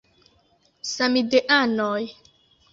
Samideanoj! 0.93 2.03